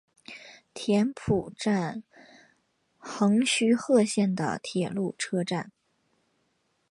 [0.73, 2.01] 田浦站
[2.97, 5.71] 横须贺线的铁路车站。